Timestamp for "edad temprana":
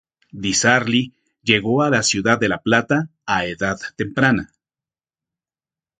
3.45-4.51